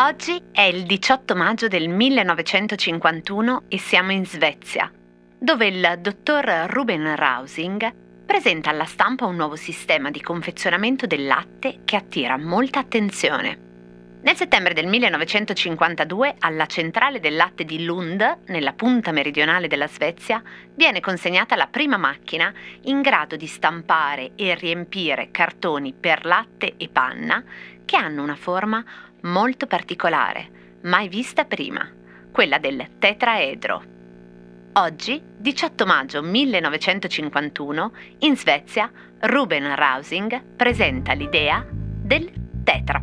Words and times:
Oggi 0.00 0.40
è 0.52 0.62
il 0.62 0.84
18 0.84 1.34
maggio 1.34 1.68
del 1.68 1.88
1951 1.88 3.64
e 3.68 3.78
siamo 3.78 4.12
in 4.12 4.24
Svezia, 4.24 4.90
dove 5.38 5.66
il 5.66 5.98
dottor 6.00 6.66
Ruben 6.68 7.16
Rausing 7.16 7.92
presenta 8.24 8.70
alla 8.70 8.84
stampa 8.84 9.26
un 9.26 9.36
nuovo 9.36 9.56
sistema 9.56 10.10
di 10.10 10.20
confezionamento 10.20 11.06
del 11.06 11.26
latte 11.26 11.80
che 11.84 11.96
attira 11.96 12.36
molta 12.36 12.78
attenzione. 12.78 13.67
Nel 14.20 14.34
settembre 14.34 14.74
del 14.74 14.88
1952, 14.88 16.34
alla 16.40 16.66
centrale 16.66 17.20
del 17.20 17.36
latte 17.36 17.64
di 17.64 17.84
Lund, 17.84 18.38
nella 18.46 18.72
punta 18.72 19.12
meridionale 19.12 19.68
della 19.68 19.86
Svezia, 19.86 20.42
viene 20.74 20.98
consegnata 20.98 21.54
la 21.54 21.68
prima 21.68 21.96
macchina 21.96 22.52
in 22.82 23.00
grado 23.00 23.36
di 23.36 23.46
stampare 23.46 24.32
e 24.34 24.56
riempire 24.56 25.30
cartoni 25.30 25.94
per 25.94 26.24
latte 26.24 26.74
e 26.76 26.88
panna 26.88 27.44
che 27.84 27.96
hanno 27.96 28.24
una 28.24 28.34
forma 28.34 28.84
molto 29.22 29.68
particolare, 29.68 30.76
mai 30.82 31.08
vista 31.08 31.44
prima, 31.44 31.88
quella 32.32 32.58
del 32.58 32.98
tetraedro. 32.98 33.84
Oggi, 34.74 35.22
18 35.36 35.86
maggio 35.86 36.22
1951, 36.22 37.92
in 38.20 38.36
Svezia, 38.36 38.90
Ruben 39.20 39.74
Rausing 39.76 40.56
presenta 40.56 41.12
l'idea 41.12 41.64
del 41.68 42.30
Tetra 42.64 43.00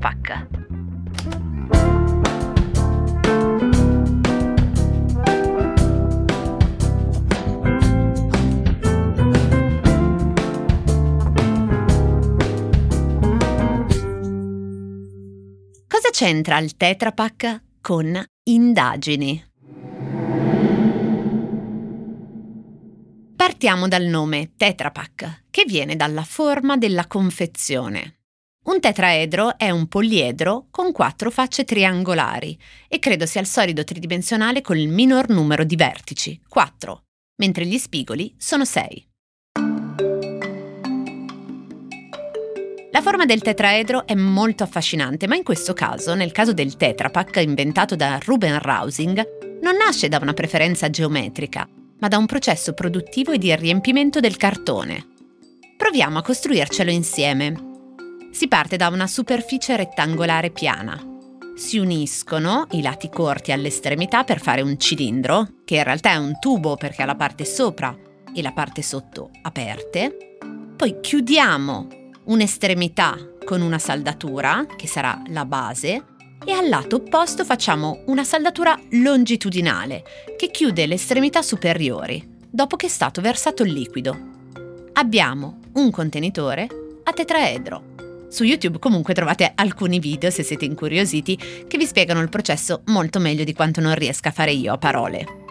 c'entra 16.17 16.59
il 16.59 16.77
Tetra 16.77 17.11
Pak 17.11 17.63
con 17.81 18.23
indagini? 18.43 19.51
Partiamo 23.35 23.89
dal 23.89 24.05
nome 24.05 24.53
Tetra 24.55 24.91
Pak, 24.91 25.43
che 25.49 25.65
viene 25.67 25.97
dalla 25.97 26.23
forma 26.23 26.77
della 26.77 27.07
confezione. 27.07 28.19
Un 28.67 28.79
tetraedro 28.79 29.57
è 29.57 29.69
un 29.71 29.89
poliedro 29.89 30.67
con 30.71 30.93
quattro 30.93 31.29
facce 31.29 31.65
triangolari 31.65 32.57
e 32.87 32.99
credo 32.99 33.25
sia 33.25 33.41
il 33.41 33.47
solido 33.47 33.83
tridimensionale 33.83 34.61
con 34.61 34.77
il 34.77 34.87
minor 34.87 35.27
numero 35.27 35.65
di 35.65 35.75
vertici, 35.75 36.41
4, 36.47 37.01
mentre 37.41 37.65
gli 37.65 37.77
spigoli 37.77 38.33
sono 38.37 38.63
6. 38.63 39.14
La 42.95 43.01
forma 43.01 43.25
del 43.25 43.41
tetraedro 43.41 44.07
è 44.07 44.15
molto 44.15 44.63
affascinante, 44.63 45.27
ma 45.27 45.35
in 45.35 45.43
questo 45.43 45.73
caso, 45.73 46.15
nel 46.15 46.31
caso 46.31 46.53
del 46.53 46.77
Tetra 46.77 47.09
Pak 47.09 47.41
inventato 47.43 47.97
da 47.97 48.17
Ruben 48.23 48.57
Rausing, 48.57 49.59
non 49.61 49.75
nasce 49.75 50.07
da 50.07 50.17
una 50.21 50.31
preferenza 50.31 50.89
geometrica, 50.89 51.67
ma 51.99 52.07
da 52.07 52.17
un 52.17 52.25
processo 52.25 52.71
produttivo 52.71 53.33
e 53.33 53.37
di 53.37 53.53
riempimento 53.53 54.21
del 54.21 54.37
cartone. 54.37 55.07
Proviamo 55.75 56.19
a 56.19 56.21
costruircelo 56.21 56.89
insieme. 56.89 57.73
Si 58.31 58.47
parte 58.47 58.77
da 58.77 58.87
una 58.87 59.07
superficie 59.07 59.75
rettangolare 59.75 60.51
piana. 60.51 60.97
Si 61.53 61.77
uniscono 61.77 62.65
i 62.71 62.81
lati 62.81 63.09
corti 63.09 63.51
all'estremità 63.51 64.23
per 64.23 64.39
fare 64.39 64.61
un 64.61 64.79
cilindro, 64.79 65.49
che 65.65 65.75
in 65.75 65.83
realtà 65.83 66.11
è 66.11 66.15
un 66.15 66.39
tubo 66.39 66.77
perché 66.77 67.01
ha 67.01 67.05
la 67.05 67.15
parte 67.15 67.43
sopra 67.43 67.93
e 68.33 68.41
la 68.41 68.53
parte 68.53 68.81
sotto 68.81 69.31
aperte. 69.41 70.37
Poi 70.77 71.01
chiudiamo 71.01 72.03
un'estremità 72.25 73.17
con 73.43 73.61
una 73.61 73.79
saldatura, 73.79 74.65
che 74.75 74.87
sarà 74.87 75.21
la 75.27 75.45
base, 75.45 76.03
e 76.43 76.51
al 76.51 76.69
lato 76.69 76.97
opposto 76.97 77.43
facciamo 77.43 78.03
una 78.05 78.23
saldatura 78.23 78.79
longitudinale, 78.91 80.03
che 80.37 80.51
chiude 80.51 80.85
le 80.85 80.95
estremità 80.95 81.41
superiori, 81.41 82.23
dopo 82.49 82.75
che 82.75 82.85
è 82.85 82.89
stato 82.89 83.21
versato 83.21 83.63
il 83.63 83.73
liquido. 83.73 84.33
Abbiamo 84.93 85.59
un 85.73 85.91
contenitore 85.91 86.67
a 87.03 87.11
tetraedro. 87.11 87.93
Su 88.29 88.43
YouTube 88.43 88.79
comunque 88.79 89.13
trovate 89.13 89.51
alcuni 89.55 89.99
video, 89.99 90.29
se 90.29 90.43
siete 90.43 90.65
incuriositi, 90.65 91.37
che 91.67 91.77
vi 91.77 91.85
spiegano 91.85 92.21
il 92.21 92.29
processo 92.29 92.81
molto 92.85 93.19
meglio 93.19 93.43
di 93.43 93.53
quanto 93.53 93.81
non 93.81 93.95
riesca 93.95 94.29
a 94.29 94.33
fare 94.33 94.51
io 94.51 94.73
a 94.73 94.77
parole. 94.77 95.44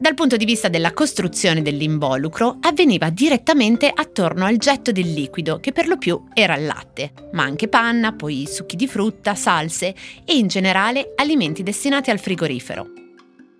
Dal 0.00 0.14
punto 0.14 0.36
di 0.36 0.44
vista 0.44 0.68
della 0.68 0.92
costruzione 0.92 1.60
dell'involucro, 1.60 2.58
avveniva 2.60 3.10
direttamente 3.10 3.90
attorno 3.92 4.44
al 4.44 4.56
getto 4.56 4.92
del 4.92 5.12
liquido, 5.12 5.58
che 5.58 5.72
per 5.72 5.88
lo 5.88 5.98
più 5.98 6.22
era 6.34 6.56
il 6.56 6.66
latte, 6.66 7.12
ma 7.32 7.42
anche 7.42 7.66
panna, 7.66 8.12
poi 8.12 8.46
succhi 8.46 8.76
di 8.76 8.86
frutta, 8.86 9.34
salse 9.34 9.92
e 10.24 10.36
in 10.36 10.46
generale 10.46 11.14
alimenti 11.16 11.64
destinati 11.64 12.10
al 12.10 12.20
frigorifero. 12.20 12.86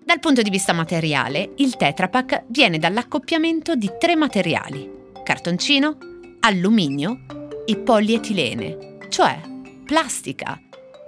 Dal 0.01 0.19
punto 0.19 0.41
di 0.41 0.49
vista 0.49 0.71
materiale, 0.71 1.51
il 1.57 1.75
Tetra 1.75 2.07
Pak 2.07 2.45
viene 2.47 2.79
dall'accoppiamento 2.79 3.75
di 3.75 3.91
tre 3.99 4.15
materiali: 4.15 4.89
cartoncino, 5.21 5.97
alluminio 6.39 7.19
e 7.65 7.75
polietilene, 7.75 8.97
cioè 9.09 9.41
plastica, 9.85 10.57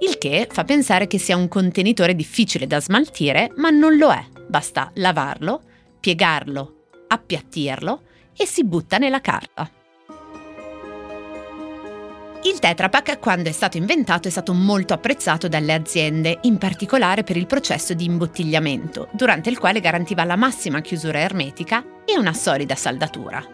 il 0.02 0.18
che 0.18 0.48
fa 0.52 0.64
pensare 0.64 1.08
che 1.08 1.20
sia 1.20 1.36
un 1.38 1.48
contenitore 1.48 2.16
difficile 2.16 2.68
da 2.68 2.80
smaltire, 2.80 3.52
ma 3.58 3.70
non 3.70 3.98
lo 3.98 4.12
è. 4.12 4.24
Basta 4.48 4.92
lavarlo, 4.96 5.62
piegarlo, 6.00 6.88
appiattirlo 7.08 8.02
e 8.36 8.46
si 8.46 8.64
butta 8.64 8.98
nella 8.98 9.22
carta. 9.22 9.70
Il 12.44 12.58
Tetra 12.58 12.90
Pak, 12.90 13.20
quando 13.20 13.50
è 13.50 13.52
stato 13.52 13.78
inventato, 13.78 14.28
è 14.28 14.32
stato 14.32 14.52
molto 14.54 14.96
apprezzato 14.96 15.48
dalle 15.48 15.74
aziende, 15.74 16.40
in 16.42 16.58
particolare 16.58 17.24
per 17.24 17.38
il 17.38 17.46
processo 17.46 17.94
di 17.94 18.06
imbottigliamento, 18.06 19.10
durante 19.12 19.52
il 19.52 19.60
quale 19.60 19.80
garantiva 19.80 20.24
la 20.24 20.36
massima 20.36 20.82
chiusura 20.82 21.20
ermetica 21.20 21.86
e 22.04 22.18
una 22.18 22.34
solida 22.34 22.74
saldatura. 22.74 23.46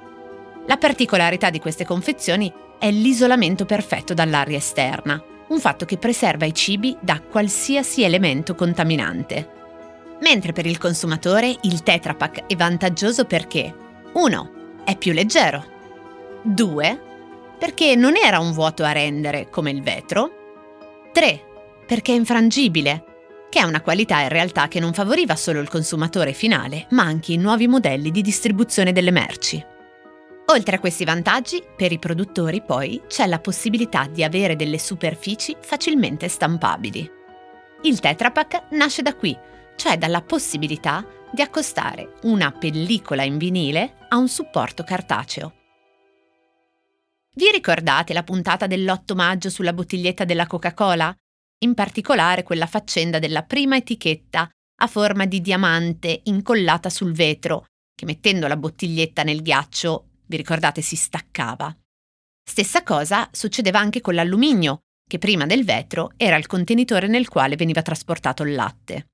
La 0.65 0.77
particolarità 0.77 1.49
di 1.49 1.59
queste 1.59 1.83
confezioni 1.83 2.51
è 2.79 2.89
l'isolamento 2.89 3.65
perfetto 3.65 4.13
dall'aria 4.13 4.57
esterna, 4.57 5.21
un 5.49 5.59
fatto 5.59 5.85
che 5.85 5.97
preserva 5.97 6.45
i 6.45 6.53
cibi 6.53 6.95
da 6.99 7.21
qualsiasi 7.21 8.03
elemento 8.03 8.55
contaminante. 8.55 9.55
Mentre 10.21 10.51
per 10.51 10.65
il 10.65 10.77
consumatore 10.77 11.55
il 11.61 11.83
Tetra 11.83 12.15
Pak 12.15 12.47
è 12.47 12.55
vantaggioso 12.55 13.25
perché 13.25 13.73
1. 14.13 14.51
È 14.83 14.97
più 14.97 15.13
leggero 15.13 15.63
2. 16.43 17.01
Perché 17.59 17.95
non 17.95 18.15
era 18.15 18.39
un 18.39 18.51
vuoto 18.51 18.83
a 18.83 18.91
rendere 18.91 19.49
come 19.49 19.71
il 19.71 19.81
vetro 19.81 20.31
3. 21.13 21.41
Perché 21.85 22.11
è 22.11 22.15
infrangibile, 22.15 23.03
che 23.49 23.59
è 23.59 23.63
una 23.63 23.81
qualità 23.81 24.21
in 24.21 24.29
realtà 24.29 24.67
che 24.67 24.79
non 24.79 24.93
favoriva 24.93 25.35
solo 25.35 25.59
il 25.59 25.69
consumatore 25.69 26.33
finale, 26.33 26.87
ma 26.91 27.03
anche 27.03 27.33
i 27.33 27.37
nuovi 27.37 27.67
modelli 27.67 28.11
di 28.11 28.21
distribuzione 28.21 28.91
delle 28.91 29.11
merci. 29.11 29.63
Oltre 30.49 30.77
a 30.77 30.79
questi 30.79 31.03
vantaggi, 31.03 31.61
per 31.75 31.91
i 31.91 31.99
produttori 31.99 32.61
poi 32.61 33.01
c'è 33.05 33.27
la 33.27 33.39
possibilità 33.39 34.07
di 34.07 34.23
avere 34.23 34.55
delle 34.55 34.79
superfici 34.79 35.57
facilmente 35.59 36.29
stampabili. 36.29 37.11
Il 37.81 37.99
Tetra 37.99 38.31
Pak 38.31 38.71
nasce 38.71 39.01
da 39.01 39.13
qui, 39.13 39.37
cioè 39.75 39.97
dalla 39.97 40.21
possibilità 40.21 41.05
di 41.33 41.41
accostare 41.41 42.13
una 42.23 42.53
pellicola 42.53 43.23
in 43.23 43.37
vinile 43.37 43.97
a 44.07 44.15
un 44.15 44.29
supporto 44.29 44.83
cartaceo. 44.83 45.53
Vi 47.33 47.51
ricordate 47.51 48.13
la 48.13 48.23
puntata 48.23 48.67
dell'8 48.67 49.15
maggio 49.15 49.49
sulla 49.49 49.73
bottiglietta 49.73 50.23
della 50.23 50.47
Coca-Cola? 50.47 51.13
In 51.59 51.73
particolare 51.73 52.43
quella 52.43 52.67
faccenda 52.67 53.19
della 53.19 53.43
prima 53.43 53.75
etichetta 53.75 54.49
a 54.79 54.87
forma 54.87 55.25
di 55.25 55.41
diamante 55.41 56.21
incollata 56.23 56.89
sul 56.89 57.11
vetro, 57.11 57.65
che 57.93 58.05
mettendo 58.05 58.47
la 58.47 58.55
bottiglietta 58.55 59.23
nel 59.23 59.41
ghiaccio, 59.41 60.05
vi 60.27 60.37
ricordate, 60.37 60.81
si 60.81 60.95
staccava. 60.95 61.75
Stessa 62.49 62.83
cosa 62.83 63.27
succedeva 63.31 63.79
anche 63.79 64.01
con 64.01 64.13
l'alluminio, 64.13 64.79
che 65.07 65.17
prima 65.17 65.45
del 65.45 65.63
vetro 65.63 66.11
era 66.17 66.35
il 66.37 66.47
contenitore 66.47 67.07
nel 67.07 67.27
quale 67.27 67.55
veniva 67.55 67.81
trasportato 67.81 68.43
il 68.43 68.53
latte. 68.53 69.07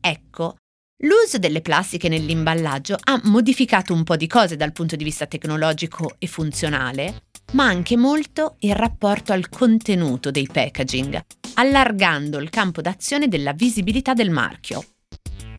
Ecco, 0.00 0.56
l'uso 1.02 1.38
delle 1.38 1.60
plastiche 1.60 2.08
nell'imballaggio 2.08 2.96
ha 3.02 3.20
modificato 3.24 3.92
un 3.92 4.04
po' 4.04 4.16
di 4.16 4.26
cose 4.26 4.56
dal 4.56 4.72
punto 4.72 4.96
di 4.96 5.04
vista 5.04 5.26
tecnologico 5.26 6.14
e 6.18 6.26
funzionale, 6.26 7.24
ma 7.52 7.64
anche 7.64 7.96
molto 7.96 8.56
il 8.60 8.74
rapporto 8.74 9.32
al 9.32 9.48
contenuto 9.48 10.30
dei 10.30 10.48
packaging, 10.50 11.24
allargando 11.54 12.38
il 12.38 12.50
campo 12.50 12.80
d'azione 12.80 13.28
della 13.28 13.52
visibilità 13.52 14.14
del 14.14 14.30
marchio. 14.30 14.95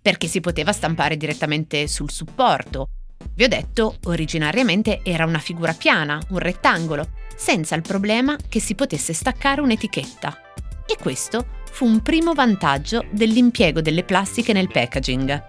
Perché 0.07 0.27
si 0.27 0.39
poteva 0.39 0.71
stampare 0.71 1.17
direttamente 1.17 1.85
sul 1.89 2.09
supporto. 2.09 2.87
Vi 3.33 3.43
ho 3.43 3.49
detto, 3.49 3.97
originariamente 4.05 5.01
era 5.03 5.25
una 5.25 5.37
figura 5.37 5.73
piana, 5.73 6.17
un 6.29 6.39
rettangolo, 6.39 7.09
senza 7.35 7.75
il 7.75 7.81
problema 7.81 8.37
che 8.47 8.61
si 8.61 8.73
potesse 8.73 9.11
staccare 9.11 9.59
un'etichetta. 9.59 10.37
E 10.85 10.95
questo 10.97 11.47
fu 11.69 11.83
un 11.85 12.01
primo 12.03 12.33
vantaggio 12.33 13.03
dell'impiego 13.11 13.81
delle 13.81 14.05
plastiche 14.05 14.53
nel 14.53 14.69
packaging. 14.71 15.43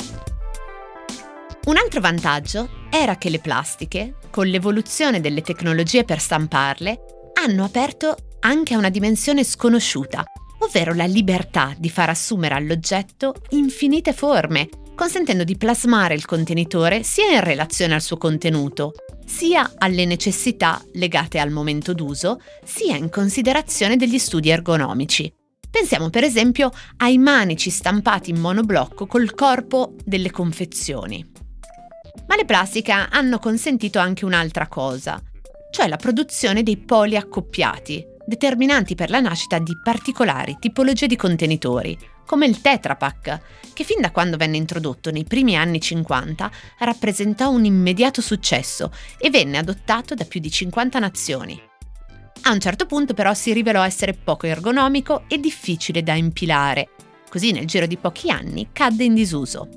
Un 1.66 1.76
altro 1.76 2.00
vantaggio 2.00 2.68
era 2.90 3.14
che 3.14 3.30
le 3.30 3.38
plastiche, 3.38 4.16
con 4.28 4.48
l'evoluzione 4.48 5.20
delle 5.20 5.42
tecnologie 5.42 6.02
per 6.02 6.18
stamparle, 6.18 6.98
hanno 7.44 7.62
aperto 7.62 8.16
anche 8.40 8.74
a 8.74 8.78
una 8.78 8.90
dimensione 8.90 9.44
sconosciuta, 9.44 10.24
ovvero 10.58 10.94
la 10.94 11.04
libertà 11.04 11.74
di 11.78 11.90
far 11.90 12.10
assumere 12.10 12.54
all'oggetto 12.54 13.34
infinite 13.50 14.12
forme, 14.12 14.68
consentendo 14.94 15.44
di 15.44 15.56
plasmare 15.56 16.14
il 16.14 16.24
contenitore 16.24 17.02
sia 17.02 17.30
in 17.32 17.40
relazione 17.40 17.94
al 17.94 18.02
suo 18.02 18.16
contenuto, 18.16 18.92
sia 19.24 19.74
alle 19.78 20.04
necessità 20.04 20.82
legate 20.94 21.38
al 21.38 21.50
momento 21.50 21.92
d'uso, 21.92 22.40
sia 22.64 22.96
in 22.96 23.10
considerazione 23.10 23.96
degli 23.96 24.18
studi 24.18 24.48
ergonomici. 24.48 25.32
Pensiamo 25.70 26.10
per 26.10 26.24
esempio 26.24 26.70
ai 26.96 27.18
manici 27.18 27.70
stampati 27.70 28.30
in 28.30 28.40
monoblocco 28.40 29.06
col 29.06 29.34
corpo 29.34 29.94
delle 30.04 30.30
confezioni. 30.30 31.24
Ma 32.26 32.36
le 32.36 32.44
plastiche 32.44 32.90
hanno 32.90 33.38
consentito 33.38 33.98
anche 33.98 34.24
un'altra 34.24 34.66
cosa, 34.66 35.22
cioè 35.70 35.86
la 35.88 35.96
produzione 35.96 36.62
dei 36.62 36.78
poli 36.78 37.16
accoppiati, 37.16 38.04
determinanti 38.28 38.94
per 38.94 39.08
la 39.08 39.20
nascita 39.20 39.58
di 39.58 39.74
particolari 39.82 40.58
tipologie 40.60 41.06
di 41.06 41.16
contenitori, 41.16 41.98
come 42.26 42.44
il 42.44 42.60
Tetra 42.60 42.94
Pak, 42.94 43.40
che 43.72 43.84
fin 43.84 44.02
da 44.02 44.10
quando 44.10 44.36
venne 44.36 44.58
introdotto 44.58 45.10
nei 45.10 45.24
primi 45.24 45.56
anni 45.56 45.80
50 45.80 46.50
rappresentò 46.80 47.50
un 47.50 47.64
immediato 47.64 48.20
successo 48.20 48.92
e 49.16 49.30
venne 49.30 49.56
adottato 49.56 50.14
da 50.14 50.26
più 50.26 50.40
di 50.40 50.50
50 50.50 50.98
nazioni. 50.98 51.58
A 52.42 52.52
un 52.52 52.60
certo 52.60 52.84
punto 52.84 53.14
però 53.14 53.32
si 53.32 53.54
rivelò 53.54 53.82
essere 53.82 54.12
poco 54.12 54.46
ergonomico 54.46 55.24
e 55.26 55.38
difficile 55.38 56.02
da 56.02 56.12
impilare, 56.12 56.90
così 57.30 57.50
nel 57.50 57.64
giro 57.64 57.86
di 57.86 57.96
pochi 57.96 58.30
anni 58.30 58.68
cadde 58.72 59.04
in 59.04 59.14
disuso. 59.14 59.68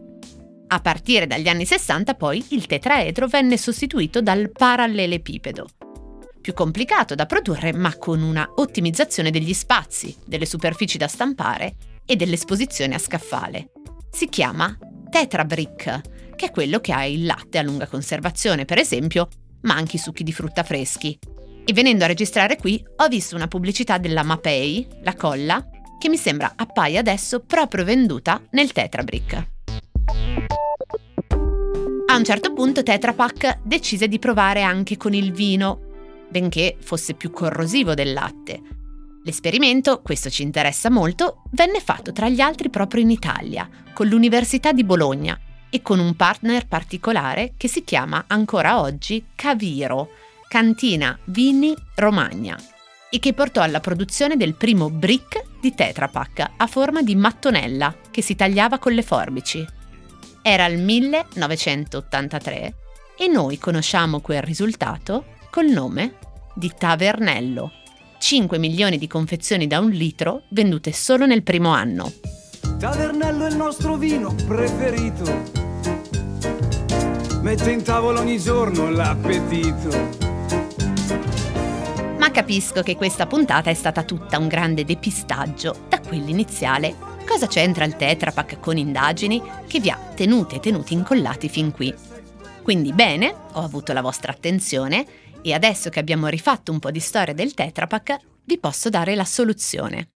A 0.68 0.80
partire 0.82 1.26
dagli 1.26 1.48
anni 1.48 1.66
60 1.66 2.16
poi 2.16 2.44
il 2.50 2.66
tetraedro 2.66 3.28
venne 3.28 3.58
sostituito 3.58 4.22
dal 4.22 4.52
parallelepipedo, 4.52 5.68
più 6.42 6.54
complicato 6.54 7.16
da 7.16 7.26
produrre 7.26 7.72
ma 7.72 7.96
con 7.98 8.22
una 8.22 8.50
ottimizzazione 8.56 9.32
degli 9.32 9.54
spazi, 9.54 10.16
delle 10.26 10.46
superfici 10.46 10.98
da 10.98 11.08
stampare 11.08 11.76
e 12.06 12.16
dell'esposizione 12.16 12.96
a 12.96 13.00
scaffale. 13.00 13.72
Si 14.10 14.28
chiama 14.28 14.78
Tetra 15.10 15.46
Brick, 15.46 16.02
che 16.36 16.48
è 16.48 16.52
quello 16.52 16.80
che 16.80 16.92
ha 16.92 17.06
il 17.06 17.26
latte 17.26 17.60
a 17.60 17.62
lunga 17.62 17.88
conservazione, 17.88 18.66
per 18.66 18.80
esempio, 18.80 19.28
ma 19.62 19.76
anche 19.76 19.98
i 19.98 20.00
succhi 20.00 20.24
di 20.24 20.34
frutta 20.34 20.64
freschi. 20.64 21.18
E 21.64 21.74
venendo 21.74 22.04
a 22.04 22.08
registrare 22.08 22.58
qui 22.58 22.84
ho 22.98 23.08
visto 23.08 23.36
una 23.36 23.48
pubblicità 23.48 24.00
della 24.00 24.24
Mapei, 24.24 24.88
la 25.04 25.16
colla, 25.16 25.66
che 26.00 26.10
mi 26.10 26.18
sembra 26.18 26.54
appaia 26.56 27.00
adesso 27.00 27.42
proprio 27.42 27.86
venduta 27.86 28.42
nel 28.52 28.72
Tetra 28.72 29.04
Brick. 29.04 29.48
A 32.08 32.16
un 32.18 32.24
certo 32.26 32.52
punto 32.54 32.84
Tetra 32.84 33.14
Pak 33.14 33.60
decise 33.64 34.08
di 34.08 34.20
provare 34.20 34.64
anche 34.64 34.98
con 34.98 35.14
il 35.14 35.32
vino, 35.32 35.91
benché 36.32 36.78
fosse 36.80 37.14
più 37.14 37.30
corrosivo 37.30 37.94
del 37.94 38.14
latte. 38.14 38.62
L'esperimento, 39.24 40.02
questo 40.02 40.32
ci 40.32 40.42
interessa 40.42 40.90
molto, 40.90 41.44
venne 41.52 41.80
fatto 41.80 42.12
tra 42.12 42.28
gli 42.30 42.40
altri 42.40 42.70
proprio 42.70 43.04
in 43.04 43.12
Italia, 43.12 43.70
con 43.94 44.08
l'Università 44.08 44.72
di 44.72 44.84
Bologna 44.84 45.40
e 45.70 45.82
con 45.84 46.00
un 46.00 46.16
partner 46.16 46.68
particolare 46.68 47.54
che 47.56 47.68
si 47.68 47.84
chiama 47.84 48.24
ancora 48.28 48.80
oggi 48.80 49.26
Caviro, 49.36 50.10
Cantina 50.48 51.18
Vini 51.26 51.76
Romagna, 51.96 52.58
e 53.12 53.20
che 53.20 53.34
portò 53.34 53.62
alla 53.62 53.80
produzione 53.80 54.38
del 54.38 54.56
primo 54.56 54.90
brick 54.90 55.44
di 55.60 55.76
Tetra 55.76 56.08
Pak 56.08 56.52
a 56.58 56.66
forma 56.66 57.04
di 57.04 57.16
mattonella 57.16 57.94
che 58.10 58.22
si 58.22 58.36
tagliava 58.36 58.80
con 58.80 58.94
le 58.94 59.04
forbici. 59.04 59.64
Era 60.42 60.66
il 60.66 60.80
1983 60.80 62.76
e 63.18 63.28
noi 63.28 63.60
conosciamo 63.60 64.20
quel 64.20 64.42
risultato 64.42 65.40
col 65.52 65.68
nome 65.68 66.14
di 66.56 66.72
Tavernello. 66.76 67.74
5 68.18 68.58
milioni 68.58 68.98
di 68.98 69.06
confezioni 69.06 69.68
da 69.68 69.80
un 69.80 69.90
litro 69.90 70.44
vendute 70.48 70.94
solo 70.94 71.26
nel 71.26 71.44
primo 71.44 71.72
anno. 71.72 72.10
Tavernello 72.80 73.46
è 73.46 73.50
il 73.50 73.58
nostro 73.58 73.98
vino 73.98 74.34
preferito. 74.48 75.60
Mette 77.42 77.70
in 77.70 77.84
tavola 77.84 78.22
ogni 78.22 78.40
giorno 78.40 78.90
l'appetito. 78.90 79.90
Ma 82.18 82.32
capisco 82.32 82.82
che 82.82 82.96
questa 82.96 83.28
puntata 83.28 83.70
è 83.70 83.74
stata 83.74 84.04
tutta 84.04 84.38
un 84.38 84.48
grande 84.48 84.86
depistaggio 84.86 85.86
da 85.90 86.00
quell'iniziale. 86.00 86.96
Cosa 87.28 87.48
c'entra 87.48 87.84
il 87.84 87.98
Tetra 87.98 88.32
Pak 88.32 88.62
con 88.62 88.78
indagini 88.78 89.42
che 89.68 89.82
vi 89.82 89.90
ha 89.90 89.98
tenute 90.16 90.56
e 90.56 90.60
tenuti 90.62 90.94
incollati 90.94 91.50
fin 91.50 91.74
qui? 91.74 91.94
Quindi 92.62 92.94
bene, 92.94 93.36
ho 93.54 93.64
avuto 93.64 93.92
la 93.92 94.02
vostra 94.02 94.32
attenzione 94.32 95.06
e 95.42 95.54
adesso 95.54 95.90
che 95.90 96.00
abbiamo 96.00 96.28
rifatto 96.28 96.72
un 96.72 96.80
po' 96.80 96.92
di 96.92 97.00
storia 97.00 97.34
del 97.34 97.54
Tetra 97.54 97.88
Pak, 97.88 98.18
vi 98.46 98.58
posso 98.58 98.90
dare 98.90 99.16
la 99.16 99.26
soluzione. 99.26 100.10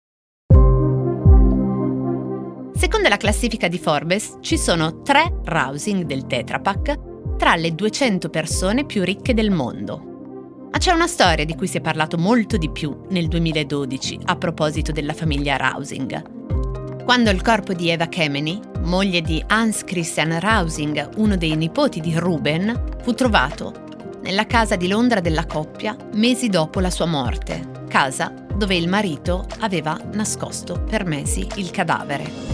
Secondo 2.76 3.08
la 3.08 3.18
classifica 3.18 3.68
di 3.68 3.80
Forbes 3.80 4.38
ci 4.42 4.58
sono 4.58 5.02
tre 5.02 5.40
rousing 5.46 6.04
del 6.04 6.28
Tetra 6.28 6.60
Pak 6.60 7.38
tra 7.38 7.56
le 7.56 7.74
200 7.74 8.30
persone 8.30 8.86
più 8.86 9.04
ricche 9.04 9.34
del 9.34 9.52
mondo. 9.52 10.70
Ma 10.72 10.78
c'è 10.78 10.92
una 10.92 11.08
storia 11.08 11.46
di 11.46 11.56
cui 11.56 11.68
si 11.68 11.78
è 11.78 11.82
parlato 11.82 12.18
molto 12.18 12.58
di 12.58 12.70
più 12.70 13.06
nel 13.10 13.28
2012 13.28 14.20
a 14.26 14.36
proposito 14.36 14.92
della 14.92 15.14
famiglia 15.14 15.56
Rousing. 15.56 17.04
Quando 17.06 17.30
il 17.30 17.42
corpo 17.42 17.74
di 17.74 17.90
Eva 17.90 18.08
Kemeny, 18.08 18.60
moglie 18.80 19.22
di 19.22 19.42
Hans 19.48 19.84
Christian 19.84 20.38
Rousing, 20.40 21.12
uno 21.16 21.38
dei 21.38 21.56
nipoti 21.56 22.02
di 22.02 22.18
Ruben, 22.18 22.98
fu 23.04 23.14
trovato 23.14 23.85
nella 24.26 24.48
casa 24.48 24.76
di 24.76 24.88
Londra 24.88 25.20
della 25.20 25.46
coppia 25.46 25.96
mesi 26.14 26.50
dopo 26.50 26.80
la 26.80 26.90
sua 26.90 27.06
morte, 27.06 27.84
casa 27.88 28.34
dove 28.56 28.76
il 28.76 28.90
marito 28.90 29.46
aveva 29.60 30.00
nascosto 30.14 30.82
per 30.82 31.06
mesi 31.06 31.48
il 31.58 31.70
cadavere. 31.70 32.54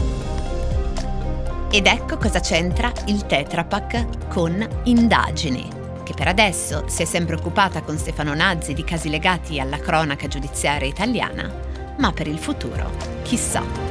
Ed 1.71 1.85
ecco 1.85 2.17
cosa 2.17 2.41
c'entra 2.41 2.91
il 3.05 3.25
Tetra 3.25 3.63
Pak 3.63 4.27
con 4.27 4.67
indagini, 4.83 5.65
che 6.03 6.13
per 6.13 6.27
adesso 6.27 6.83
si 6.89 7.03
è 7.03 7.05
sempre 7.05 7.35
occupata 7.35 7.81
con 7.83 7.97
Stefano 7.97 8.33
Nazzi 8.33 8.73
di 8.73 8.83
casi 8.83 9.09
legati 9.09 9.57
alla 9.57 9.79
cronaca 9.79 10.27
giudiziaria 10.27 10.89
italiana, 10.89 11.49
ma 11.99 12.11
per 12.11 12.27
il 12.27 12.37
futuro 12.37 12.91
chissà. 13.21 13.90